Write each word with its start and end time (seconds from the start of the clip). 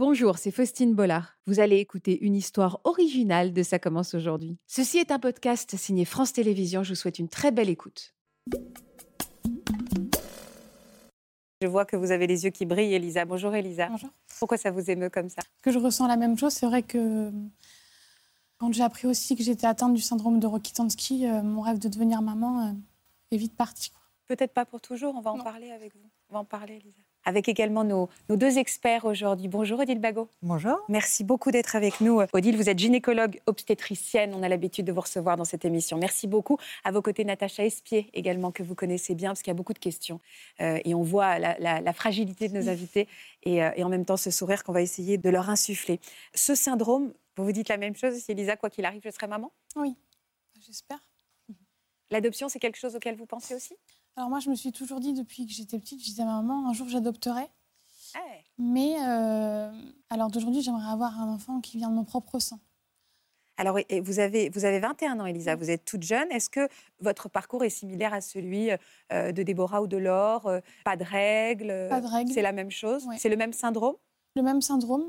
Bonjour, 0.00 0.36
c'est 0.36 0.50
Faustine 0.50 0.92
Bollard. 0.94 1.38
Vous 1.46 1.58
allez 1.58 1.78
écouter 1.78 2.22
une 2.22 2.34
histoire 2.34 2.80
originale 2.84 3.54
de 3.54 3.62
Ça 3.62 3.78
commence 3.78 4.12
aujourd'hui. 4.14 4.58
Ceci 4.66 4.98
est 4.98 5.10
un 5.10 5.18
podcast 5.18 5.74
signé 5.78 6.04
France 6.04 6.34
Télévisions. 6.34 6.82
Je 6.82 6.90
vous 6.90 6.94
souhaite 6.96 7.18
une 7.18 7.30
très 7.30 7.50
belle 7.50 7.70
écoute. 7.70 8.14
Je 11.62 11.66
vois 11.66 11.86
que 11.86 11.96
vous 11.96 12.10
avez 12.10 12.26
les 12.26 12.44
yeux 12.44 12.50
qui 12.50 12.66
brillent, 12.66 12.92
Elisa. 12.92 13.24
Bonjour, 13.24 13.54
Elisa. 13.54 13.88
Bonjour. 13.88 14.10
Pourquoi 14.38 14.58
ça 14.58 14.70
vous 14.70 14.90
émeut 14.90 15.08
comme 15.08 15.30
ça? 15.30 15.40
Que 15.62 15.72
je 15.72 15.78
ressens 15.78 16.06
la 16.08 16.18
même 16.18 16.36
chose. 16.38 16.52
C'est 16.52 16.66
vrai 16.66 16.82
que 16.82 17.32
quand 18.58 18.70
j'ai 18.74 18.82
appris 18.82 19.06
aussi 19.06 19.34
que 19.34 19.42
j'étais 19.42 19.66
atteinte 19.66 19.94
du 19.94 20.02
syndrome 20.02 20.40
de 20.40 20.46
Rokitansky, 20.46 21.26
euh, 21.26 21.42
mon 21.42 21.62
rêve 21.62 21.78
de 21.78 21.88
devenir 21.88 22.20
maman 22.20 22.66
euh, 22.68 22.72
est 23.30 23.38
vite 23.38 23.56
parti. 23.56 23.92
Peut-être 24.26 24.52
pas 24.52 24.66
pour 24.66 24.82
toujours, 24.82 25.14
on 25.16 25.22
va 25.22 25.32
en 25.32 25.38
Non. 25.38 25.44
parler 25.44 25.70
avec 25.70 25.94
vous. 25.94 26.10
On 26.28 26.34
va 26.34 26.40
en 26.40 26.44
parler, 26.44 26.74
Elisa. 26.74 27.00
Avec 27.28 27.48
également 27.48 27.82
nos, 27.82 28.08
nos 28.28 28.36
deux 28.36 28.56
experts 28.56 29.04
aujourd'hui. 29.04 29.48
Bonjour, 29.48 29.80
Odile 29.80 29.98
Bagot. 29.98 30.28
Bonjour. 30.42 30.78
Merci 30.88 31.24
beaucoup 31.24 31.50
d'être 31.50 31.74
avec 31.74 32.00
nous. 32.00 32.22
Odile, 32.32 32.56
vous 32.56 32.68
êtes 32.70 32.78
gynécologue 32.78 33.40
obstétricienne. 33.46 34.32
On 34.32 34.44
a 34.44 34.48
l'habitude 34.48 34.86
de 34.86 34.92
vous 34.92 35.00
recevoir 35.00 35.36
dans 35.36 35.44
cette 35.44 35.64
émission. 35.64 35.98
Merci 35.98 36.28
beaucoup. 36.28 36.56
À 36.84 36.92
vos 36.92 37.02
côtés, 37.02 37.24
Natacha 37.24 37.64
Espier, 37.64 38.08
également, 38.14 38.52
que 38.52 38.62
vous 38.62 38.76
connaissez 38.76 39.16
bien, 39.16 39.30
parce 39.30 39.42
qu'il 39.42 39.50
y 39.50 39.50
a 39.50 39.54
beaucoup 39.54 39.72
de 39.72 39.80
questions. 39.80 40.20
Euh, 40.60 40.78
et 40.84 40.94
on 40.94 41.02
voit 41.02 41.40
la, 41.40 41.58
la- 41.58 41.80
la 41.80 41.92
fragilité 41.92 42.48
de 42.48 42.54
nos 42.56 42.68
invités 42.68 43.08
et, 43.42 43.60
euh, 43.64 43.70
et 43.74 43.82
en 43.82 43.88
même 43.88 44.04
temps 44.04 44.16
ce 44.16 44.30
sourire 44.30 44.62
qu'on 44.62 44.72
va 44.72 44.82
essayer 44.82 45.18
de 45.18 45.28
leur 45.28 45.50
insuffler. 45.50 45.98
Ce 46.32 46.54
syndrome, 46.54 47.12
vous 47.36 47.44
vous 47.44 47.50
dites 47.52 47.68
la 47.68 47.76
même 47.76 47.96
chose, 47.96 48.14
si 48.14 48.30
Elisa, 48.30 48.56
quoi 48.56 48.70
qu'il 48.70 48.84
arrive, 48.84 49.02
je 49.04 49.10
serai 49.10 49.26
maman? 49.26 49.50
Oui, 49.74 49.96
j'espère. 50.64 51.00
L'adoption, 52.12 52.48
c'est 52.48 52.60
quelque 52.60 52.78
chose 52.78 52.94
auquel 52.94 53.16
vous 53.16 53.26
pensez 53.26 53.56
aussi? 53.56 53.74
Alors 54.16 54.30
moi, 54.30 54.40
je 54.40 54.48
me 54.48 54.54
suis 54.54 54.72
toujours 54.72 55.00
dit 55.00 55.12
depuis 55.12 55.46
que 55.46 55.52
j'étais 55.52 55.78
petite, 55.78 56.00
je 56.00 56.06
disais 56.06 56.22
à 56.22 56.26
ma 56.26 56.40
maman, 56.42 56.68
un 56.68 56.72
jour 56.72 56.88
j'adopterai. 56.88 57.42
Eh, 58.14 58.18
Mais 58.58 58.96
euh, 59.06 59.70
l'heure 60.16 60.30
d'aujourd'hui, 60.30 60.62
j'aimerais 60.62 60.88
avoir 60.90 61.20
un 61.20 61.28
enfant 61.34 61.60
qui 61.60 61.76
vient 61.76 61.90
de 61.90 61.94
mon 61.94 62.04
propre 62.04 62.38
sang. 62.38 62.58
Alors, 63.58 63.78
vous 64.02 64.18
avez, 64.18 64.48
vous 64.50 64.64
avez 64.66 64.80
21 64.80 65.18
ans, 65.20 65.26
Elisa, 65.26 65.56
vous 65.56 65.70
êtes 65.70 65.84
toute 65.86 66.02
jeune. 66.02 66.30
Est-ce 66.30 66.50
que 66.50 66.68
votre 67.00 67.28
parcours 67.30 67.64
est 67.64 67.70
similaire 67.70 68.12
à 68.12 68.20
celui 68.20 68.70
euh, 69.12 69.32
de 69.32 69.42
Déborah 69.42 69.80
ou 69.82 69.86
de 69.86 69.96
Laure 69.96 70.46
Euh, 70.46 70.60
Pas 70.84 70.96
de 70.96 71.04
règles 71.04 71.86
Pas 71.88 72.00
de 72.02 72.06
règles. 72.06 72.32
C'est 72.32 72.42
la 72.42 72.52
même 72.52 72.70
chose 72.70 73.06
Ouais. 73.06 73.16
C'est 73.18 73.30
le 73.30 73.36
même 73.36 73.54
syndrome? 73.54 73.96
Le 74.34 74.42
même 74.42 74.60
syndrome. 74.60 75.04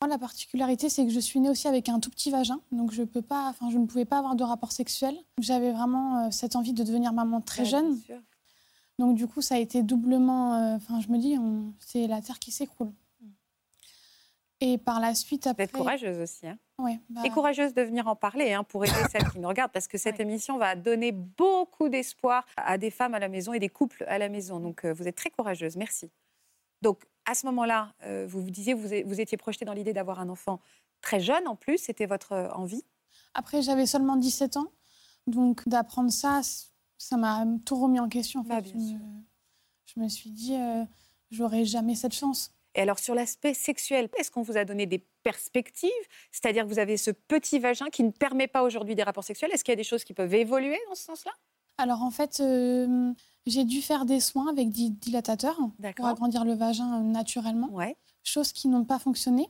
Moi, 0.00 0.08
la 0.08 0.18
particularité, 0.18 0.88
c'est 0.88 1.04
que 1.06 1.12
je 1.12 1.20
suis 1.20 1.38
née 1.38 1.48
aussi 1.48 1.68
avec 1.68 1.88
un 1.88 2.00
tout 2.00 2.10
petit 2.10 2.32
vagin, 2.32 2.60
donc 2.72 2.90
je 2.90 3.04
peux 3.04 3.22
pas, 3.22 3.46
enfin, 3.48 3.70
je 3.70 3.78
ne 3.78 3.86
pouvais 3.86 4.04
pas 4.04 4.18
avoir 4.18 4.34
de 4.34 4.42
rapport 4.42 4.72
sexuel. 4.72 5.14
J'avais 5.40 5.70
vraiment 5.70 6.28
cette 6.32 6.56
envie 6.56 6.72
de 6.72 6.82
devenir 6.82 7.12
maman 7.12 7.40
très 7.40 7.62
Ouais, 7.62 7.68
jeune. 7.68 7.94
bien 7.94 8.02
sûr. 8.16 8.20
Donc 9.02 9.16
du 9.16 9.26
coup, 9.26 9.42
ça 9.42 9.56
a 9.56 9.58
été 9.58 9.82
doublement. 9.82 10.54
euh, 10.54 10.76
Enfin, 10.76 11.00
je 11.00 11.08
me 11.08 11.18
dis, 11.18 11.36
c'est 11.80 12.06
la 12.06 12.22
terre 12.22 12.38
qui 12.38 12.52
s'écroule. 12.52 12.92
Et 14.60 14.78
par 14.78 15.00
la 15.00 15.16
suite, 15.16 15.44
Vous 15.46 15.50
après. 15.50 15.64
êtes 15.64 15.72
courageuse 15.72 16.18
aussi. 16.20 16.46
hein. 16.46 16.56
Ouais, 16.78 17.00
bah, 17.10 17.22
Et 17.24 17.30
courageuse 17.30 17.74
de 17.74 17.82
venir 17.82 18.06
en 18.06 18.14
parler 18.14 18.52
hein, 18.52 18.62
pour 18.62 18.84
aider 18.84 18.94
celles 19.10 19.28
qui 19.28 19.40
nous 19.40 19.48
regardent, 19.48 19.72
parce 19.72 19.88
que 19.88 19.98
cette 19.98 20.18
Ouais. 20.18 20.22
émission 20.22 20.56
va 20.56 20.76
donner 20.76 21.10
beaucoup 21.10 21.88
d'espoir 21.88 22.46
à 22.56 22.78
des 22.78 22.90
femmes 22.92 23.14
à 23.14 23.18
la 23.18 23.28
maison 23.28 23.52
et 23.52 23.58
des 23.58 23.68
couples 23.68 24.04
à 24.06 24.18
la 24.18 24.28
maison. 24.28 24.60
Donc, 24.60 24.84
euh, 24.84 24.92
vous 24.92 25.08
êtes 25.08 25.16
très 25.16 25.30
courageuse. 25.30 25.76
Merci. 25.76 26.12
Donc, 26.80 27.04
à 27.26 27.34
ce 27.34 27.44
moment-là, 27.46 27.92
euh, 28.04 28.24
vous 28.28 28.40
vous 28.40 28.50
disiez, 28.52 28.74
vous, 28.74 28.86
vous 29.04 29.20
étiez 29.20 29.36
projetée 29.36 29.64
dans 29.64 29.72
l'idée 29.72 29.92
d'avoir 29.92 30.20
un 30.20 30.28
enfant 30.28 30.60
très 31.00 31.18
jeune 31.18 31.48
en 31.48 31.56
plus. 31.56 31.78
C'était 31.78 32.06
votre 32.06 32.52
envie? 32.54 32.84
Après, 33.34 33.62
j'avais 33.62 33.86
seulement 33.86 34.14
17 34.14 34.56
ans, 34.56 34.70
donc 35.26 35.68
d'apprendre 35.68 36.12
ça, 36.12 36.40
ça 37.02 37.16
m'a 37.16 37.44
tout 37.64 37.76
remis 37.76 38.00
en 38.00 38.08
question. 38.08 38.40
En 38.40 38.44
fait. 38.44 38.50
Bah, 38.50 38.60
bien 38.60 38.72
je, 38.72 38.78
me, 38.78 38.88
sûr. 38.88 38.98
je 39.94 40.00
me 40.00 40.08
suis 40.08 40.30
dit, 40.30 40.54
euh, 40.54 40.84
j'aurais 41.30 41.64
jamais 41.64 41.94
cette 41.94 42.14
chance. 42.14 42.52
Et 42.74 42.80
alors, 42.80 42.98
sur 42.98 43.14
l'aspect 43.14 43.54
sexuel, 43.54 44.08
est-ce 44.18 44.30
qu'on 44.30 44.42
vous 44.42 44.56
a 44.56 44.64
donné 44.64 44.86
des 44.86 45.04
perspectives? 45.22 45.90
C'est-à-dire 46.30 46.64
que 46.64 46.68
vous 46.68 46.78
avez 46.78 46.96
ce 46.96 47.10
petit 47.10 47.58
vagin 47.58 47.90
qui 47.90 48.02
ne 48.02 48.10
permet 48.10 48.46
pas 48.46 48.62
aujourd'hui 48.62 48.94
des 48.94 49.02
rapports 49.02 49.24
sexuels? 49.24 49.50
Est-ce 49.52 49.62
qu'il 49.62 49.72
y 49.72 49.74
a 49.74 49.76
des 49.76 49.84
choses 49.84 50.04
qui 50.04 50.14
peuvent 50.14 50.32
évoluer 50.32 50.78
dans 50.88 50.94
ce 50.94 51.02
sens-là? 51.04 51.32
Alors 51.78 52.02
en 52.02 52.10
fait, 52.10 52.40
euh, 52.40 53.12
j'ai 53.46 53.64
dû 53.64 53.82
faire 53.82 54.04
des 54.04 54.20
soins 54.20 54.48
avec 54.48 54.70
des 54.70 54.90
dilatateurs 54.90 55.58
pour 55.96 56.06
agrandir 56.06 56.44
le 56.44 56.54
vagin 56.54 57.00
euh, 57.00 57.02
naturellement. 57.02 57.68
Ouais. 57.70 57.96
choses 58.22 58.52
qui 58.52 58.68
n'ont 58.68 58.84
pas 58.84 58.98
fonctionné. 58.98 59.48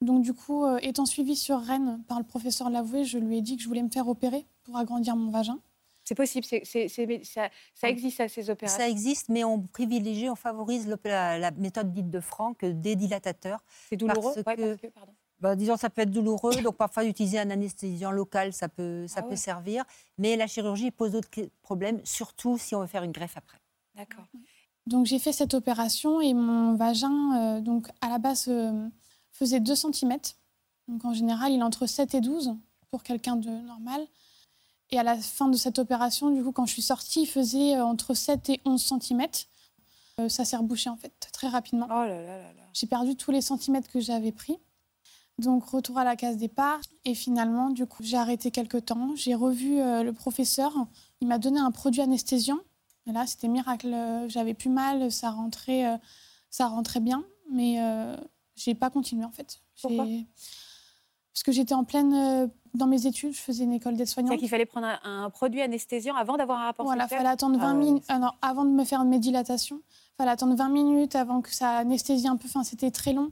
Donc 0.00 0.22
du 0.22 0.32
coup, 0.32 0.64
euh, 0.64 0.78
étant 0.82 1.06
suivie 1.06 1.36
sur 1.36 1.60
Rennes 1.60 2.02
par 2.06 2.18
le 2.18 2.24
professeur 2.24 2.70
Lavoué, 2.70 3.04
je 3.04 3.18
lui 3.18 3.38
ai 3.38 3.42
dit 3.42 3.56
que 3.56 3.62
je 3.62 3.68
voulais 3.68 3.82
me 3.82 3.90
faire 3.90 4.06
opérer 4.08 4.46
pour 4.64 4.76
agrandir 4.76 5.16
mon 5.16 5.30
vagin. 5.30 5.58
C'est 6.08 6.14
possible, 6.14 6.44
c'est- 6.46 6.62
c'est- 6.64 6.86
c'est- 6.88 7.24
ça, 7.24 7.48
ça 7.74 7.88
existe 7.88 8.20
à 8.20 8.28
ces 8.28 8.48
opérations. 8.48 8.78
Ça 8.78 8.88
existe, 8.88 9.28
mais 9.28 9.42
on 9.42 9.60
privilégie, 9.60 10.30
on 10.30 10.36
favorise 10.36 10.86
la, 11.04 11.38
la 11.38 11.50
méthode 11.50 11.92
dite 11.92 12.10
de 12.10 12.20
Franck 12.20 12.62
euh, 12.62 12.72
des 12.72 12.94
dilatateurs. 12.94 13.64
C'est 13.88 13.96
douloureux? 13.96 14.32
parce 14.34 14.46
Ouais, 14.46 14.56
que- 14.56 14.68
parce 14.70 14.80
que, 14.80 14.86
pardon. 14.86 15.12
Bah, 15.40 15.56
disons, 15.56 15.76
ça 15.76 15.90
peut 15.90 16.02
être 16.02 16.10
douloureux, 16.12 16.62
donc 16.62 16.76
parfois 16.76 17.04
utiliser 17.04 17.38
un 17.40 17.50
anesthésiant 17.50 18.10
local, 18.12 18.52
ça 18.52 18.68
peut, 18.68 19.06
ça 19.08 19.16
Ah 19.18 19.22
peut 19.24 19.30
ouais. 19.30 19.36
servir. 19.36 19.84
Mais 20.16 20.36
la 20.36 20.46
chirurgie 20.46 20.90
pose 20.92 21.10
d'autres 21.12 21.28
problèmes, 21.60 22.00
surtout 22.04 22.56
si 22.56 22.74
on 22.76 22.80
veut 22.80 22.86
faire 22.86 23.02
une 23.02 23.12
greffe 23.12 23.36
après. 23.36 23.58
D'accord. 23.96 24.24
Donc 24.86 25.06
j'ai 25.06 25.18
fait 25.18 25.32
cette 25.32 25.54
opération 25.54 26.20
et 26.20 26.32
mon 26.34 26.76
vagin, 26.76 27.56
euh, 27.56 27.60
donc 27.60 27.88
à 28.00 28.08
la 28.08 28.18
base, 28.18 28.46
euh, 28.48 28.88
faisait 29.32 29.58
2 29.60 29.74
cm. 29.74 30.16
Donc 30.88 31.04
en 31.04 31.12
général, 31.12 31.50
il 31.52 31.58
est 31.58 31.62
entre 31.64 31.86
7 31.86 32.14
et 32.14 32.20
12 32.20 32.54
pour 32.92 33.02
quelqu'un 33.02 33.34
de 33.36 33.50
normal. 33.50 34.06
Et 34.90 34.98
à 34.98 35.02
la 35.02 35.16
fin 35.16 35.48
de 35.48 35.56
cette 35.56 35.78
opération, 35.78 36.30
du 36.30 36.42
coup, 36.42 36.52
quand 36.52 36.66
je 36.66 36.72
suis 36.72 36.82
sortie, 36.82 37.22
il 37.22 37.26
faisait 37.26 37.76
euh, 37.76 37.84
entre 37.84 38.14
7 38.14 38.50
et 38.50 38.60
11 38.64 38.80
cm. 39.00 39.26
ça 40.28 40.44
s'est 40.44 40.56
rebouché 40.56 40.90
en 40.90 40.96
fait 40.96 41.28
très 41.32 41.48
rapidement. 41.48 41.86
Oh 41.90 42.04
là 42.04 42.08
là 42.08 42.38
là 42.38 42.52
là. 42.52 42.62
J'ai 42.72 42.86
perdu 42.86 43.16
tous 43.16 43.30
les 43.30 43.40
centimètres 43.40 43.90
que 43.90 44.00
j'avais 44.00 44.32
pris. 44.32 44.58
Donc, 45.38 45.64
retour 45.64 45.98
à 45.98 46.04
la 46.04 46.16
case 46.16 46.36
départ. 46.36 46.80
Et 47.04 47.14
finalement, 47.14 47.70
du 47.70 47.86
coup, 47.86 48.02
j'ai 48.02 48.16
arrêté 48.16 48.50
quelques 48.50 48.86
temps. 48.86 49.14
J'ai 49.16 49.34
revu 49.34 49.80
euh, 49.80 50.02
le 50.02 50.12
professeur. 50.12 50.72
Il 51.20 51.28
m'a 51.28 51.38
donné 51.38 51.60
un 51.60 51.70
produit 51.70 52.00
anesthésiant. 52.00 52.58
Et 53.06 53.12
là, 53.12 53.26
c'était 53.26 53.48
miracle. 53.48 53.92
Euh, 53.92 54.28
J'avais 54.28 54.54
plus 54.54 54.70
mal, 54.70 55.10
ça 55.12 55.30
rentrait, 55.30 55.86
euh, 55.86 55.96
ça 56.50 56.66
rentrait 56.66 57.00
bien. 57.00 57.24
Mais 57.50 57.80
euh, 57.80 58.16
j'ai 58.56 58.74
pas 58.74 58.90
continué, 58.90 59.24
en 59.24 59.30
fait. 59.30 59.60
Pourquoi? 59.80 60.06
Parce 61.36 61.42
que 61.42 61.52
j'étais 61.52 61.74
en 61.74 61.84
pleine... 61.84 62.14
euh, 62.14 62.46
dans 62.72 62.86
mes 62.86 63.06
études, 63.06 63.34
je 63.34 63.38
faisais 63.40 63.64
une 63.64 63.72
école 63.72 63.94
d'aide-soignante. 63.96 64.38
qu'il 64.38 64.48
fallait 64.48 64.64
prendre 64.64 64.86
un, 64.86 65.24
un 65.24 65.28
produit 65.30 65.60
anesthésiant 65.60 66.14
avant 66.14 66.36
d'avoir 66.38 66.60
un 66.60 66.64
rapport 66.64 66.86
Voilà, 66.86 67.02
sexuel 67.02 67.18
fallait 67.20 67.30
attendre 67.30 67.58
20 67.58 67.70
Ah 67.70 67.74
minutes. 67.74 68.04
ah 68.08 68.18
non, 68.18 68.30
avant 68.40 68.64
de 68.64 68.70
me 68.70 68.84
faire 68.84 69.04
mes 69.04 69.18
dilatations, 69.18 69.80
fallait 70.16 70.30
attendre 70.30 70.56
20 70.56 70.68
minutes 70.70 71.14
avant 71.14 71.42
que 71.42 71.54
ça 71.54 71.70
anesthésie 71.76 72.26
un 72.28 72.36
peu. 72.36 72.46
Enfin, 72.48 72.64
c'était 72.64 72.90
très 72.90 73.12
long. 73.12 73.30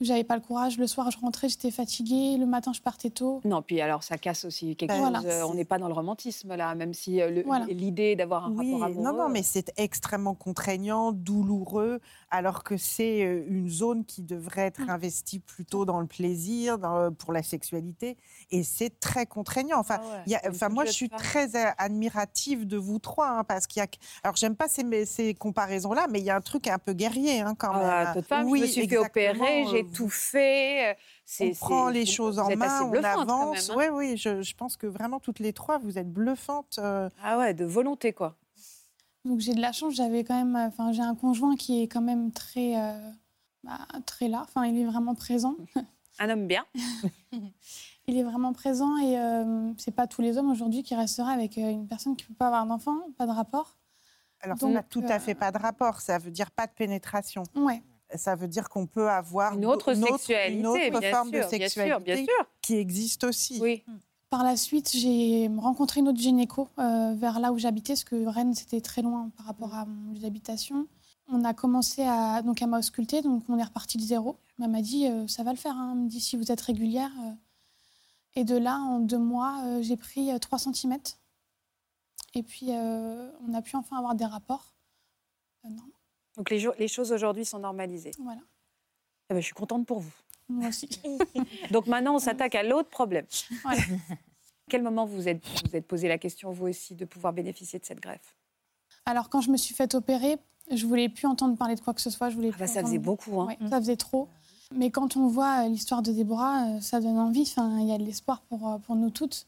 J'avais 0.00 0.24
pas 0.24 0.34
le 0.34 0.40
courage. 0.42 0.78
Le 0.78 0.86
soir, 0.86 1.10
je 1.10 1.18
rentrais, 1.18 1.48
j'étais 1.48 1.70
fatiguée. 1.70 2.36
Le 2.36 2.44
matin, 2.46 2.72
je 2.74 2.80
partais 2.80 3.10
tôt. 3.10 3.40
Non, 3.44 3.62
puis 3.62 3.80
alors 3.80 4.02
ça 4.02 4.18
casse 4.18 4.44
aussi 4.44 4.74
quelque 4.74 4.96
Voilà. 4.96 5.18
chose. 5.20 5.28
euh, 5.30 5.42
on 5.46 5.54
n'est 5.54 5.64
pas 5.64 5.78
dans 5.78 5.86
le 5.88 5.94
romantisme 5.94 6.54
là, 6.56 6.74
même 6.74 6.92
si 6.92 7.20
euh, 7.22 7.42
Voilà. 7.46 7.66
l'idée 7.66 8.16
d'avoir 8.16 8.46
un 8.46 8.52
Oui, 8.52 8.72
rapport 8.72 8.84
amoureux. 8.86 9.04
non, 9.04 9.12
non, 9.24 9.28
mais 9.28 9.42
c'est 9.42 9.72
extrêmement 9.76 10.34
contraignant, 10.34 11.12
douloureux, 11.12 12.00
alors 12.32 12.64
que 12.64 12.76
c'est 12.76 13.24
euh, 13.24 13.44
une 13.46 13.68
zone 13.68 14.04
qui 14.04 14.22
devrait 14.22 14.62
être 14.62 14.80
Mm. 14.86 14.90
investie 14.90 15.38
plutôt 15.38 15.84
dans 15.84 16.00
le 16.00 16.06
plaisir, 16.06 16.78
dans- 16.78 17.12
pour 17.12 17.32
la 17.32 17.42
sexualité, 17.42 18.16
et 18.50 18.62
c'est 18.64 18.98
très 18.98 19.26
contraignant. 19.26 19.78
Enfin, 19.78 19.98
Ah 20.00 20.08
ouais, 20.08 20.22
y 20.26 20.34
a- 20.34 20.40
enfin 20.48 20.68
moi, 20.70 20.84
je 20.86 20.90
suis 20.92 21.08
très 21.10 21.54
euh, 21.56 21.70
admirative 21.78 22.66
de 22.66 22.76
vous 22.78 22.98
trois, 22.98 23.28
hein, 23.28 23.44
parce 23.44 23.66
qu'il 23.66 23.80
y 23.80 23.84
a. 23.84 23.88
Alors, 24.24 24.34
j'aime 24.36 24.56
pas 24.56 24.66
ces, 24.66 25.04
ces 25.06 25.34
comparaisons-là, 25.34 26.06
mais 26.10 26.18
il 26.20 26.24
y 26.24 26.30
a 26.30 26.36
un 26.36 26.40
truc 26.40 26.66
un 26.68 26.78
peu 26.78 26.94
guerrier, 26.94 27.40
hein, 27.42 27.54
quand 27.56 27.70
Ah, 27.72 28.12
même. 28.14 28.24
femme, 28.24 28.48
oui, 28.48 28.60
je 28.60 28.64
me 28.64 28.70
suis 28.70 28.88
fait 28.88 28.96
opérer, 28.98 29.64
j'ai 29.70 29.82
euh, 29.84 29.92
tout 29.94 30.08
fait. 30.08 30.90
euh, 30.90 30.94
On 31.40 31.52
prend 31.54 31.88
les 31.90 32.06
choses 32.06 32.38
en 32.38 32.48
main, 32.56 32.82
on 32.82 32.92
avance. 33.04 33.70
même, 33.70 33.70
hein. 33.70 33.74
Oui, 33.76 33.84
oui, 33.92 34.16
je, 34.16 34.42
je 34.42 34.54
pense 34.54 34.76
que 34.76 34.86
vraiment 34.86 35.20
toutes 35.20 35.38
les 35.38 35.52
trois, 35.52 35.78
vous 35.78 35.98
êtes 35.98 36.10
bluffantes. 36.10 36.78
euh, 36.78 37.08
Ah 37.22 37.38
ouais, 37.38 37.52
de 37.54 37.64
volonté 37.64 38.12
quoi. 38.12 38.36
Donc, 39.24 39.40
j'ai 39.40 39.54
de 39.54 39.60
la 39.60 39.72
chance. 39.72 39.94
J'avais 39.94 40.24
quand 40.24 40.36
même. 40.36 40.56
Enfin, 40.56 40.92
j'ai 40.92 41.02
un 41.02 41.14
conjoint 41.14 41.56
qui 41.56 41.82
est 41.82 41.88
quand 41.88 42.00
même 42.00 42.32
très, 42.32 42.76
euh, 42.76 43.10
bah, 43.62 43.78
très 44.06 44.28
là. 44.28 44.42
Enfin, 44.42 44.66
il 44.66 44.78
est 44.78 44.84
vraiment 44.84 45.14
présent. 45.14 45.56
Un 46.18 46.30
homme 46.30 46.46
bien. 46.46 46.64
Il 48.08 48.18
est 48.18 48.22
vraiment 48.24 48.52
présent 48.52 48.96
et 48.98 49.16
euh, 49.16 49.72
c'est 49.78 49.94
pas 49.94 50.06
tous 50.08 50.22
les 50.22 50.36
hommes 50.36 50.50
aujourd'hui 50.50 50.82
qui 50.82 50.94
resteraient 50.94 51.32
avec 51.32 51.56
euh, 51.56 51.70
une 51.70 51.86
personne 51.86 52.16
qui 52.16 52.24
peut 52.24 52.34
pas 52.34 52.48
avoir 52.48 52.66
d'enfant, 52.66 52.98
pas 53.16 53.26
de 53.26 53.30
rapport. 53.30 53.76
Alors, 54.40 54.58
ça 54.58 54.66
Donc, 54.66 54.74
n'a 54.74 54.82
tout 54.82 55.04
à 55.08 55.14
euh, 55.14 55.18
fait 55.20 55.36
pas 55.36 55.52
de 55.52 55.58
rapport. 55.58 56.00
Ça 56.00 56.18
veut 56.18 56.32
dire 56.32 56.50
pas 56.50 56.66
de 56.66 56.72
pénétration. 56.72 57.44
Ouais. 57.54 57.80
Ça 58.16 58.34
veut 58.34 58.48
dire 58.48 58.68
qu'on 58.68 58.86
peut 58.86 59.08
avoir 59.08 59.54
Une 59.54 59.64
autre 59.64 59.94
une 59.94 60.04
sexualité, 60.04 60.58
une 60.58 60.66
autre 60.66 60.98
bien 60.98 61.10
forme 61.12 61.28
sûr, 61.30 61.32
de 61.32 61.38
bien 61.38 61.48
sûr, 61.48 61.58
sexualité 61.60 62.04
bien 62.04 62.16
sûr. 62.16 62.46
qui 62.60 62.74
existe 62.74 63.24
aussi. 63.24 63.58
Oui. 63.62 63.84
Par 64.32 64.44
la 64.44 64.56
suite, 64.56 64.92
j'ai 64.94 65.50
rencontré 65.58 66.00
une 66.00 66.08
autre 66.08 66.18
gynéco 66.18 66.66
euh, 66.78 67.12
vers 67.14 67.38
là 67.38 67.52
où 67.52 67.58
j'habitais, 67.58 67.92
parce 67.92 68.04
que 68.04 68.24
Rennes, 68.26 68.54
c'était 68.54 68.80
très 68.80 69.02
loin 69.02 69.28
par 69.36 69.44
rapport 69.44 69.74
à 69.74 69.84
mon 69.84 70.14
lieu 70.14 70.20
d'habitation. 70.20 70.88
On 71.28 71.44
a 71.44 71.52
commencé 71.52 72.04
à, 72.04 72.40
donc, 72.40 72.62
à 72.62 72.66
m'ausculter, 72.66 73.20
donc 73.20 73.44
on 73.50 73.58
est 73.58 73.62
reparti 73.62 73.98
de 73.98 74.02
zéro. 74.02 74.38
Elle 74.58 74.70
m'a 74.70 74.80
dit, 74.80 75.06
euh, 75.06 75.26
ça 75.28 75.42
va 75.42 75.50
le 75.50 75.58
faire. 75.58 75.76
hein. 75.76 75.90
Elle 75.92 76.04
me 76.04 76.08
dit, 76.08 76.18
si 76.18 76.38
vous 76.38 76.50
êtes 76.50 76.62
régulière. 76.62 77.10
euh. 77.26 77.32
Et 78.36 78.44
de 78.44 78.56
là, 78.56 78.78
en 78.78 79.00
deux 79.00 79.18
mois, 79.18 79.62
j'ai 79.82 79.98
pris 79.98 80.32
euh, 80.32 80.38
3 80.38 80.60
cm. 80.60 80.96
Et 82.32 82.42
puis, 82.42 82.70
on 82.70 83.52
a 83.52 83.60
pu 83.60 83.76
enfin 83.76 83.98
avoir 83.98 84.14
des 84.14 84.24
rapports. 84.24 84.72
Non, 85.68 85.82
Donc 86.38 86.48
les, 86.48 86.88
choses 86.88 87.12
aujourd'hui 87.12 87.44
sont 87.44 87.58
normalisées. 87.58 88.12
voilà. 88.18 88.40
Ah 89.28 89.34
ben, 89.34 89.40
je 89.40 89.44
suis 89.44 89.54
contente 89.54 89.84
pour 89.84 90.00
vous. 90.00 90.14
Moi 90.52 90.68
aussi. 90.68 90.88
Donc 91.70 91.86
maintenant, 91.86 92.14
on 92.14 92.18
s'attaque 92.18 92.54
à 92.54 92.62
l'autre 92.62 92.88
problème. 92.88 93.26
Quel 94.68 94.82
moment 94.82 95.04
vous 95.04 95.28
êtes, 95.28 95.42
vous 95.66 95.76
êtes 95.76 95.86
posé 95.86 96.08
la 96.08 96.18
question, 96.18 96.50
vous 96.52 96.68
aussi, 96.68 96.94
de 96.94 97.04
pouvoir 97.04 97.32
bénéficier 97.32 97.78
de 97.78 97.84
cette 97.84 98.00
greffe? 98.00 98.36
Alors, 99.04 99.28
quand 99.28 99.40
je 99.40 99.50
me 99.50 99.56
suis 99.56 99.74
fait 99.74 99.94
opérer, 99.94 100.38
je 100.70 100.86
voulais 100.86 101.08
plus 101.08 101.26
entendre 101.26 101.56
parler 101.56 101.74
de 101.74 101.80
quoi 101.80 101.94
que 101.94 102.00
ce 102.00 102.10
soit. 102.10 102.30
Je 102.30 102.36
voulais 102.36 102.50
Ah 102.54 102.58
bah, 102.60 102.66
Ça 102.66 102.82
faisait 102.82 102.98
beaucoup. 102.98 103.40
Hein. 103.40 103.46
Ouais, 103.46 103.68
ça 103.68 103.78
faisait 103.80 103.96
trop. 103.96 104.28
Mais 104.74 104.90
quand 104.90 105.16
on 105.16 105.26
voit 105.26 105.64
euh, 105.64 105.68
l'histoire 105.68 106.02
de 106.02 106.12
Déborah, 106.12 106.66
euh, 106.66 106.80
ça 106.80 107.00
donne 107.00 107.18
envie. 107.18 107.42
Enfin, 107.42 107.78
il 107.80 107.88
y 107.88 107.92
a 107.92 107.98
de 107.98 108.04
l'espoir 108.04 108.40
pour, 108.42 108.68
euh, 108.68 108.78
pour 108.78 108.96
nous 108.96 109.10
toutes. 109.10 109.46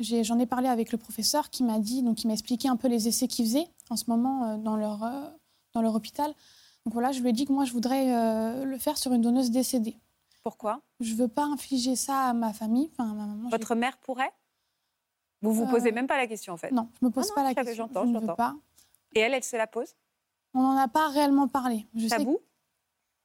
J'en 0.00 0.38
ai, 0.40 0.46
parlé 0.46 0.68
avec 0.68 0.90
le 0.90 0.98
professeur 0.98 1.50
qui 1.50 1.62
m'a 1.62 1.78
dit, 1.78 2.02
donc 2.02 2.24
il 2.24 2.26
m'a 2.26 2.32
expliqué 2.32 2.68
un 2.68 2.74
peu 2.74 2.88
les 2.88 3.06
essais 3.06 3.28
qu'ils 3.28 3.44
faisaient 3.44 3.68
en 3.90 3.96
ce 3.96 4.06
moment 4.08 4.58
dans 4.58 4.74
leur, 4.74 5.08
dans 5.72 5.82
leur 5.82 5.94
hôpital. 5.94 6.34
Donc 6.84 6.94
voilà, 6.94 7.12
je 7.12 7.20
lui 7.20 7.28
ai 7.28 7.32
dit 7.32 7.44
que 7.44 7.52
moi, 7.52 7.64
je 7.64 7.72
voudrais 7.72 8.64
le 8.64 8.76
faire 8.78 8.98
sur 8.98 9.12
une 9.12 9.22
donneuse 9.22 9.52
décédée. 9.52 9.96
Pourquoi? 10.44 10.82
Je 11.00 11.14
veux 11.14 11.26
pas 11.26 11.44
infliger 11.44 11.96
ça 11.96 12.26
à 12.28 12.32
ma 12.34 12.52
famille. 12.52 12.90
Enfin, 12.92 13.10
à 13.10 13.14
ma 13.14 13.26
maman, 13.26 13.48
Votre 13.48 13.74
mère 13.74 13.96
pourrait? 13.98 14.32
Vous 15.40 15.52
vous 15.52 15.64
Euh, 15.64 15.70
posez 15.70 15.90
même 15.90 16.06
pas 16.06 16.18
la 16.18 16.26
question, 16.26 16.52
en 16.52 16.56
fait. 16.58 16.70
Non, 16.70 16.88
je 17.00 17.06
me 17.06 17.10
pose 17.10 17.24
Ah 17.24 17.28
non, 17.30 17.34
pas 17.34 17.42
la 17.42 17.54
question. 17.54 17.74
j'entends, 17.88 18.06
je 18.06 18.12
ne 18.12 18.20
veux 18.20 18.34
pas. 18.34 18.54
Et 19.14 19.20
elle, 19.20 19.32
elle 19.32 19.42
se 19.42 19.56
la 19.56 19.66
pose? 19.66 19.94
On 20.52 20.62
n'en 20.62 20.76
a 20.76 20.86
pas 20.86 21.08
réellement 21.08 21.48
parlé. 21.48 21.86
Je 21.94 22.06
sais 22.08 22.18
Tabou? 22.18 22.38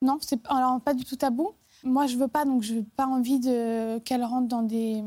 Non, 0.01 0.17
c'est 0.21 0.39
alors 0.47 0.79
pas 0.79 0.93
du 0.93 1.03
tout 1.03 1.17
tabou. 1.17 1.53
Moi, 1.83 2.07
je 2.07 2.15
veux 2.15 2.29
pas, 2.29 2.45
donc 2.45 2.63
je 2.63 2.75
n'ai 2.75 2.83
pas 2.83 3.05
envie 3.05 3.39
de 3.39 3.99
qu'elle 3.99 4.23
rentre 4.23 4.47
dans 4.47 4.63
des 4.63 5.03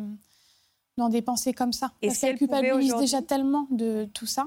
dans 0.99 1.08
des 1.08 1.23
pensées 1.23 1.55
comme 1.55 1.73
ça. 1.73 1.93
Et 2.03 2.08
parce 2.08 2.19
si 2.19 2.26
qu'elle 2.26 2.37
culpabilise 2.37 2.94
déjà 2.97 3.23
tellement 3.23 3.67
de 3.70 4.05
tout 4.12 4.26
ça. 4.26 4.47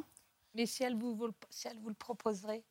Mais 0.53 0.67
si 0.67 0.83
elle 0.83 0.95
vous, 0.95 1.15
vous 1.15 1.25
le- 1.25 1.33
si 1.49 1.67
elle 1.67 1.79
vous 1.79 1.89
le 1.89 1.95
proposerait? 1.95 2.63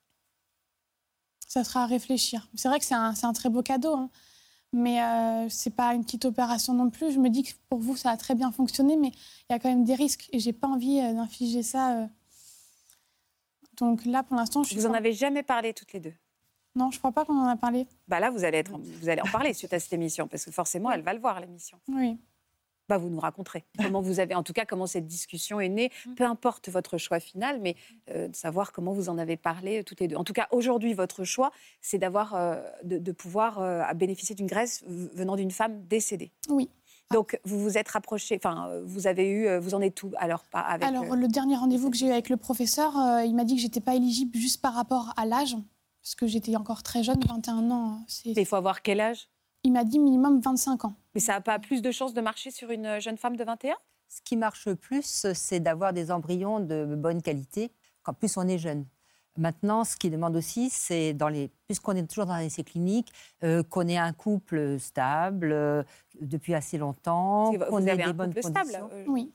Ça 1.49 1.64
sera 1.64 1.82
à 1.82 1.87
réfléchir. 1.87 2.49
C'est 2.55 2.69
vrai 2.69 2.79
que 2.79 2.85
c'est 2.85 2.94
un, 2.94 3.14
c'est 3.17 3.26
un 3.26 3.32
très 3.32 3.49
beau 3.50 3.62
cadeau, 3.62 3.94
hein. 3.94 4.11
Mais 4.75 5.00
euh, 5.03 5.49
c'est 5.49 5.75
pas 5.75 5.94
une 5.94 6.05
petite 6.05 6.25
opération 6.26 6.75
non 6.75 6.91
plus. 6.91 7.12
Je 7.12 7.19
me 7.21 7.31
dis 7.31 7.43
que 7.44 7.53
pour 7.71 7.79
vous, 7.79 7.97
ça 7.97 8.11
a 8.11 8.17
très 8.17 8.35
bien 8.35 8.50
fonctionné, 8.53 8.97
mais 8.97 9.09
il 9.09 9.53
y 9.53 9.55
a 9.55 9.59
quand 9.59 9.69
même 9.71 9.85
des 9.85 9.94
risques 9.94 10.29
et 10.32 10.38
j'ai 10.41 10.53
pas 10.53 10.67
envie 10.69 11.00
euh, 11.00 11.15
d'infliger 11.15 11.62
ça. 11.62 11.97
euh. 12.03 12.06
Donc 13.79 14.05
là, 14.05 14.23
pour 14.23 14.37
l'instant, 14.37 14.62
je 14.62 14.69
suis 14.71 14.76
Vous 14.79 14.87
en 14.87 14.91
pas- 14.93 14.99
avez 14.99 15.12
jamais 15.12 15.43
parlé 15.43 15.73
toutes 15.75 15.93
les 15.93 16.00
deux? 16.00 16.12
Non, 16.76 16.91
je 16.91 16.99
crois 16.99 17.12
pas 17.12 17.25
qu'on 17.25 17.38
en 17.38 17.47
a 17.47 17.56
parlé. 17.56 17.87
bah 18.09 18.19
là, 18.21 18.31
vous 18.31 18.43
allez, 18.44 18.59
être, 18.59 18.76
vous 18.76 19.09
allez 19.09 19.23
en 19.23 19.26
parler 19.31 19.55
suite 19.55 19.73
à 19.73 19.79
cette 19.79 19.93
émission, 19.93 20.26
parce 20.26 20.44
que 20.44 20.50
forcément, 20.50 20.91
elle 20.91 21.03
va 21.03 21.15
le 21.15 21.21
voir, 21.21 21.41
l'émission. 21.41 21.79
Oui. 21.88 22.19
Bah, 22.88 22.98
vous 22.98 23.08
nous 23.08 23.20
raconterez 23.20 23.64
comment 23.82 24.00
vous 24.00 24.20
avez, 24.20 24.34
en 24.34 24.42
tout 24.42 24.52
cas, 24.52 24.64
comment 24.64 24.86
cette 24.86 25.06
discussion 25.06 25.60
est 25.60 25.69
née, 25.69 25.90
peu 26.16 26.25
importe 26.25 26.69
votre 26.69 26.98
choix 26.98 27.20
final, 27.20 27.60
mais 27.60 27.76
euh, 28.10 28.28
de 28.28 28.36
savoir 28.36 28.72
comment 28.72 28.92
vous 28.92 29.08
en 29.08 29.19
avez 29.19 29.36
parlé 29.36 29.81
euh, 29.81 29.82
toutes 29.82 30.00
les 30.00 30.08
deux. 30.08 30.16
En 30.16 30.25
tout 30.25 30.32
cas, 30.32 30.48
aujourd'hui, 30.50 30.92
votre 30.92 31.25
choix, 31.25 31.50
c'est 31.81 31.98
d'avoir, 31.98 32.34
euh, 32.34 32.56
de, 32.82 32.98
de 32.98 33.12
pouvoir 33.12 33.60
euh, 33.60 33.81
à 33.82 33.94
bénéficier 33.94 34.34
d'une 34.34 34.46
graisse 34.46 34.84
venant 34.86 35.36
d'une 35.36 35.50
femme 35.50 35.82
décédée. 35.86 36.31
Oui. 36.48 36.69
Donc, 37.12 37.38
vous 37.44 37.60
vous 37.60 37.78
êtes 37.78 37.88
rapproché, 37.88 38.36
enfin, 38.36 38.81
vous 38.84 39.06
avez 39.06 39.28
eu, 39.28 39.58
vous 39.58 39.75
en 39.75 39.80
êtes 39.82 39.94
tout, 39.94 40.10
alors 40.16 40.42
pas 40.44 40.60
avec. 40.60 40.88
Alors, 40.88 41.14
le 41.14 41.28
dernier 41.28 41.54
rendez-vous 41.54 41.90
que 41.90 41.96
j'ai 41.96 42.06
eu 42.06 42.10
avec 42.10 42.28
le 42.30 42.38
professeur, 42.38 42.94
il 43.25 43.34
m'a 43.34 43.44
dit 43.44 43.54
que 43.56 43.60
j'étais 43.60 43.80
pas 43.80 43.94
éligible 43.94 44.37
juste 44.37 44.62
par 44.62 44.75
rapport 44.75 45.12
à 45.16 45.26
l'âge, 45.26 45.54
parce 46.02 46.14
que 46.14 46.26
j'étais 46.26 46.56
encore 46.56 46.82
très 46.82 47.04
jeune, 47.04 47.20
21 47.20 47.70
ans. 47.70 48.00
il 48.25 48.46
faut 48.46 48.56
avoir 48.56 48.82
quel 48.82 49.00
âge? 49.00 49.28
Il 49.64 49.72
m'a 49.72 49.84
dit 49.84 49.99
minimum 49.99 50.40
25 50.40 50.84
ans. 50.84 50.94
Mais 51.14 51.20
ça 51.20 51.32
n'a 51.32 51.40
pas 51.40 51.58
plus 51.58 51.81
de 51.82 51.90
chances 51.90 52.12
de 52.14 52.20
marcher 52.20 52.50
sur 52.50 52.70
une 52.70 52.87
euh, 52.87 53.00
jeune 53.00 53.16
femme 53.16 53.37
de 53.37 53.44
21 53.44 53.75
Ce 54.08 54.20
qui 54.22 54.37
marche 54.37 54.66
le 54.66 54.76
plus, 54.76 55.26
c'est 55.34 55.61
d'avoir 55.61 55.93
des 55.93 56.11
embryons 56.11 56.61
de 56.61 56.94
bonne 56.96 57.22
qualité, 57.22 57.72
quand 58.02 58.12
plus 58.12 58.37
on 58.37 58.46
est 58.46 58.58
jeune. 58.58 58.84
Maintenant, 59.37 59.82
ce 59.82 59.96
qui 59.96 60.11
demande 60.11 60.37
aussi, 60.37 60.70
c'est, 60.70 61.12
dans 61.12 61.28
les, 61.28 61.50
puisqu'on 61.66 61.93
est 61.96 62.06
toujours 62.06 62.26
dans 62.26 62.37
les 62.37 62.46
essais 62.46 62.62
cliniques, 62.62 63.11
euh, 63.43 63.64
qu'on 63.64 63.88
ait 63.88 63.96
un 63.96 64.12
couple 64.12 64.78
stable 64.78 65.50
euh, 65.52 65.82
depuis 66.20 66.55
assez 66.55 66.78
longtemps, 66.78 67.52
qu'on 67.52 67.81
Vous 67.81 67.87
ait 67.88 67.90
avez 67.90 68.05
des 68.05 68.11
un 68.11 68.12
bonnes 68.12 68.32
couple 68.34 68.52
conditions. 68.52 68.88
stable. 68.88 68.93
euh, 68.93 69.05
Oui. 69.08 69.32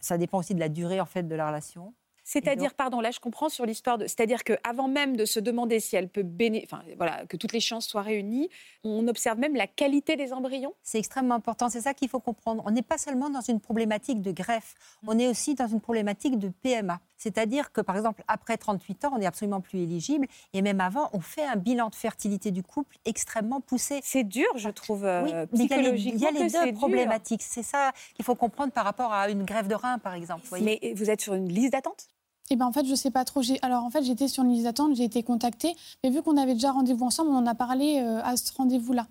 Ça 0.00 0.16
dépend 0.16 0.38
aussi 0.38 0.54
de 0.54 0.60
la 0.60 0.68
durée 0.70 1.00
en 1.00 1.04
fait 1.06 1.24
de 1.24 1.34
la 1.34 1.46
relation. 1.48 1.92
C'est-à-dire, 2.24 2.72
pardon, 2.74 3.00
là 3.00 3.10
je 3.10 3.20
comprends 3.20 3.48
sur 3.50 3.66
l'histoire 3.66 3.98
de. 3.98 4.06
C'est-à-dire 4.06 4.44
qu'avant 4.44 4.88
même 4.88 5.14
de 5.16 5.26
se 5.26 5.38
demander 5.40 5.78
si 5.78 5.94
elle 5.94 6.08
peut 6.08 6.22
bénéficier. 6.22 6.66
Enfin, 6.72 6.82
voilà, 6.96 7.26
que 7.26 7.36
toutes 7.36 7.52
les 7.52 7.60
chances 7.60 7.86
soient 7.86 8.00
réunies, 8.02 8.48
on 8.82 9.06
observe 9.08 9.38
même 9.38 9.54
la 9.54 9.66
qualité 9.66 10.16
des 10.16 10.32
embryons. 10.32 10.72
C'est 10.82 10.98
extrêmement 10.98 11.34
important. 11.34 11.68
C'est 11.68 11.82
ça 11.82 11.92
qu'il 11.92 12.08
faut 12.08 12.20
comprendre. 12.20 12.62
On 12.66 12.70
n'est 12.70 12.82
pas 12.82 12.96
seulement 12.98 13.28
dans 13.28 13.42
une 13.42 13.60
problématique 13.60 14.22
de 14.22 14.32
greffe, 14.32 14.74
on 15.06 15.18
est 15.18 15.28
aussi 15.28 15.54
dans 15.54 15.66
une 15.66 15.80
problématique 15.80 16.38
de 16.38 16.48
PMA. 16.48 16.98
C'est-à-dire 17.16 17.72
que, 17.72 17.80
par 17.80 17.96
exemple, 17.96 18.22
après 18.28 18.56
38 18.58 19.04
ans, 19.06 19.12
on 19.14 19.18
n'est 19.18 19.26
absolument 19.26 19.60
plus 19.60 19.78
éligible. 19.80 20.26
Et 20.52 20.60
même 20.62 20.80
avant, 20.80 21.08
on 21.12 21.20
fait 21.20 21.44
un 21.44 21.56
bilan 21.56 21.88
de 21.88 21.94
fertilité 21.94 22.50
du 22.50 22.62
couple 22.62 22.96
extrêmement 23.04 23.60
poussé. 23.60 24.00
C'est 24.02 24.24
dur, 24.24 24.46
je 24.56 24.68
trouve, 24.68 25.04
euh, 25.06 25.22
Oui, 25.24 25.30
mais 25.52 25.64
il 25.64 25.70
y 25.70 25.72
a 25.72 25.76
les- 25.76 25.82
psychologiquement. 25.92 26.18
il 26.18 26.22
y 26.22 26.26
a 26.26 26.30
les, 26.32 26.38
que 26.40 26.48
c'est 26.48 26.66
deux 26.66 26.72
problématiques. 26.74 27.42
C'est 27.42 27.62
ça 27.62 27.92
qu'il 28.14 28.24
faut 28.24 28.34
comprendre 28.34 28.72
par 28.72 28.84
rapport 28.84 29.12
à 29.12 29.30
une 29.30 29.44
grève 29.44 29.68
de 29.68 29.74
rein, 29.74 29.98
par 29.98 30.14
exemple. 30.14 30.42
voyez. 30.48 30.78
Mais 30.82 30.92
vous 30.94 31.08
êtes 31.08 31.20
sur 31.22 31.34
une 31.34 31.48
liste 31.48 31.72
d'attente? 31.72 32.08
Et 32.50 32.56
ben 32.56 32.66
en 32.66 32.72
fait, 32.72 32.84
je 32.84 32.94
sais 32.94 33.10
pas 33.10 33.24
trop. 33.24 33.40
Alors 33.62 33.84
en 33.84 33.90
fait, 33.90 34.02
j'étais 34.02 34.28
sur 34.28 34.44
une 34.44 34.52
liste 34.52 34.64
d'attente, 34.64 34.94
j'ai 34.96 35.04
été 35.04 35.22
contactée, 35.22 35.74
mais 36.02 36.10
vu 36.10 36.22
qu'on 36.22 36.36
avait 36.36 36.54
déjà 36.54 36.72
rendez-vous 36.72 37.04
ensemble, 37.04 37.30
on 37.30 37.36
en 37.36 37.46
a 37.46 37.54
parlé 37.54 38.00
euh, 38.00 38.20
à 38.22 38.36
ce 38.36 38.52
rendez-vous-là. 38.52 39.06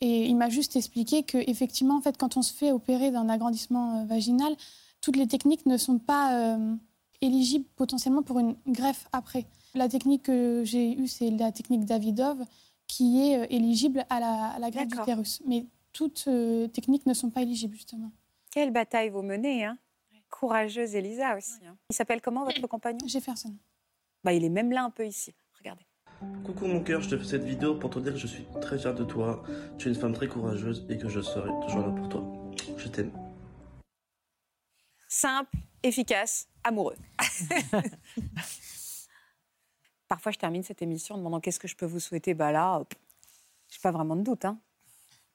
Et 0.00 0.26
il 0.26 0.36
m'a 0.36 0.48
juste 0.48 0.76
expliqué 0.76 1.22
que 1.22 1.38
effectivement, 1.48 1.96
en 1.96 2.00
fait, 2.00 2.16
quand 2.16 2.36
on 2.36 2.42
se 2.42 2.52
fait 2.52 2.72
opérer 2.72 3.10
d'un 3.10 3.28
agrandissement 3.28 4.00
euh, 4.00 4.04
vaginal, 4.06 4.54
toutes 5.00 5.16
les 5.16 5.26
techniques 5.26 5.66
ne 5.66 5.76
sont 5.76 5.98
pas 5.98 6.56
euh, 6.56 6.74
éligibles 7.20 7.66
potentiellement 7.76 8.22
pour 8.22 8.38
une 8.38 8.56
greffe 8.66 9.08
après. 9.12 9.46
La 9.74 9.88
technique 9.88 10.22
que 10.22 10.62
j'ai 10.64 10.96
eue, 10.96 11.06
c'est 11.06 11.30
la 11.30 11.52
technique 11.52 11.84
Davidov, 11.84 12.44
qui 12.86 13.20
est 13.20 13.52
éligible 13.52 14.06
à 14.08 14.20
la, 14.20 14.46
à 14.50 14.58
la 14.58 14.70
greffe 14.70 14.88
d'utérus. 14.88 15.42
Mais 15.46 15.66
toutes 15.92 16.28
techniques 16.72 17.06
ne 17.06 17.14
sont 17.14 17.30
pas 17.30 17.42
éligibles 17.42 17.74
justement. 17.74 18.10
Quelle 18.50 18.70
bataille 18.70 19.10
vous 19.10 19.22
menez, 19.22 19.64
hein 19.64 19.76
Courageuse 20.38 20.94
Elisa 20.96 21.36
aussi. 21.36 21.64
hein. 21.64 21.76
Il 21.90 21.94
s'appelle 21.94 22.20
comment 22.20 22.44
votre 22.44 22.66
compagnon? 22.66 23.06
Jefferson. 23.06 23.54
bah, 24.24 24.32
Il 24.32 24.44
est 24.44 24.48
même 24.48 24.72
là 24.72 24.82
un 24.82 24.90
peu 24.90 25.06
ici. 25.06 25.32
Regardez. 25.58 25.86
Coucou 26.44 26.66
mon 26.66 26.82
cœur, 26.82 27.00
je 27.00 27.08
te 27.10 27.16
fais 27.18 27.24
cette 27.24 27.44
vidéo 27.44 27.76
pour 27.78 27.90
te 27.90 28.00
dire 28.00 28.12
que 28.14 28.18
je 28.18 28.26
suis 28.26 28.44
très 28.60 28.76
fier 28.78 28.92
de 28.94 29.04
toi. 29.04 29.44
Tu 29.78 29.88
es 29.88 29.92
une 29.92 29.98
femme 29.98 30.12
très 30.12 30.26
courageuse 30.26 30.84
et 30.88 30.98
que 30.98 31.08
je 31.08 31.20
serai 31.20 31.50
toujours 31.66 31.86
là 31.86 31.92
pour 31.92 32.08
toi. 32.08 32.24
Je 32.76 32.88
t'aime. 32.88 33.12
Simple, 35.08 35.56
efficace, 35.84 36.48
amoureux. 36.64 36.96
Parfois, 40.08 40.32
je 40.32 40.38
termine 40.38 40.62
cette 40.64 40.82
émission 40.82 41.14
en 41.14 41.18
demandant 41.18 41.40
qu'est-ce 41.40 41.60
que 41.60 41.68
je 41.68 41.76
peux 41.76 41.86
vous 41.86 42.00
souhaiter. 42.00 42.34
Bah 42.34 42.50
là, 42.52 42.82
je 43.70 43.76
n'ai 43.76 43.80
pas 43.82 43.92
vraiment 43.92 44.16
de 44.16 44.22
doute. 44.22 44.44
hein. 44.44 44.58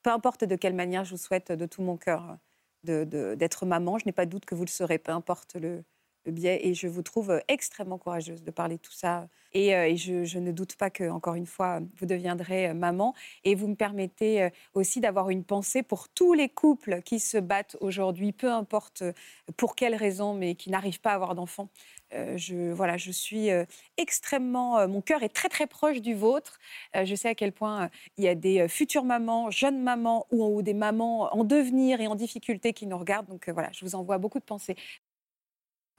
Peu 0.04 0.10
importe 0.12 0.44
de 0.44 0.56
quelle 0.58 0.76
manière 0.76 1.06
je 1.06 1.12
vous 1.12 1.18
souhaite 1.18 1.52
de 1.54 1.66
tout 1.66 1.82
mon 1.82 1.96
cœur 1.98 2.38
d'être 2.84 3.66
maman, 3.66 3.98
je 3.98 4.06
n'ai 4.06 4.12
pas 4.12 4.26
de 4.26 4.32
doute 4.32 4.46
que 4.46 4.56
vous 4.56 4.64
le 4.66 4.70
serez, 4.70 4.98
peu 5.00 5.12
importe 5.12 5.56
le, 5.56 5.84
le 6.26 6.32
biais. 6.32 6.60
Et 6.68 6.74
je 6.74 6.88
vous 6.88 7.02
trouve 7.02 7.42
extrêmement 7.48 7.98
courageuse 7.98 8.44
de 8.44 8.52
parler 8.52 8.78
de 8.78 8.82
tout 8.82 8.94
ça. 8.94 9.28
Et, 9.54 9.76
euh, 9.76 9.88
et 9.88 9.98
je, 9.98 10.26
je 10.26 10.38
ne 10.40 10.52
doute 10.52 10.76
pas 10.76 10.90
que, 10.92 11.10
encore 11.10 11.34
une 11.36 11.48
fois, 11.48 11.80
vous 11.98 12.06
deviendrez 12.06 12.70
euh, 12.70 12.74
maman. 12.74 13.14
Et 13.44 13.56
vous 13.56 13.68
me 13.68 13.76
permettez 13.76 14.44
euh, 14.44 14.50
aussi 14.76 15.02
d'avoir 15.02 15.30
une 15.32 15.44
pensée 15.44 15.82
pour 15.84 16.08
tous 16.10 16.34
les 16.34 16.50
couples 16.50 17.02
qui 17.02 17.20
se 17.20 17.38
battent 17.38 17.76
aujourd'hui, 17.82 18.32
peu 18.32 18.52
importe 18.52 19.02
euh, 19.02 19.14
pour 19.58 19.76
quelles 19.76 19.96
raisons, 19.96 20.34
mais 20.36 20.56
qui 20.56 20.70
n'arrivent 20.70 21.02
pas 21.02 21.12
à 21.12 21.16
avoir 21.16 21.34
d'enfants. 21.36 21.70
Euh, 22.14 22.38
je, 22.38 22.72
voilà, 22.72 22.98
je 22.98 23.12
suis 23.12 23.52
euh, 23.52 23.66
extrêmement. 23.98 24.80
euh, 24.80 24.88
mon 24.88 25.02
cœur 25.02 25.24
est 25.24 25.30
très 25.30 25.50
très 25.50 25.68
proche 25.68 26.02
du 26.02 26.16
vôtre. 26.16 26.60
Je 26.96 27.16
sais 27.16 27.30
à 27.30 27.36
quel 27.36 27.52
point 27.52 27.90
il 28.18 28.24
y 28.24 28.28
a 28.28 28.36
des 28.36 28.68
futures 28.68 29.04
mamans, 29.04 29.52
jeunes 29.52 29.82
mamans 29.82 30.26
ou, 30.32 30.46
ou 30.46 30.62
des 30.62 30.74
mamans 30.74 31.34
en 31.36 31.44
devenir 31.44 32.02
et 32.02 32.08
en 32.08 32.16
difficulté 32.16 32.74
qui 32.74 32.88
nous 32.88 32.98
regardent. 32.98 33.28
Donc 33.28 33.50
voilà, 33.50 33.70
je 33.72 33.86
vous 33.86 33.96
envoie 33.96 34.18
beaucoup 34.18 34.40
de 34.40 34.44
pensées. 34.44 34.76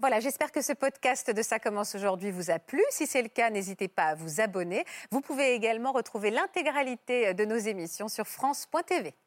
Voilà, 0.00 0.18
j'espère 0.20 0.50
que 0.50 0.62
ce 0.62 0.72
podcast 0.72 1.30
de 1.30 1.42
Ça 1.42 1.58
commence 1.58 1.94
aujourd'hui 1.94 2.30
vous 2.30 2.50
a 2.50 2.58
plu. 2.58 2.80
Si 2.90 3.06
c'est 3.06 3.22
le 3.22 3.28
cas, 3.28 3.50
n'hésitez 3.50 3.86
pas 3.86 4.04
à 4.04 4.14
vous 4.14 4.40
abonner. 4.40 4.84
Vous 5.10 5.20
pouvez 5.20 5.52
également 5.52 5.92
retrouver 5.92 6.30
l'intégralité 6.30 7.34
de 7.34 7.44
nos 7.44 7.58
émissions 7.58 8.08
sur 8.08 8.26
France.tv. 8.26 9.12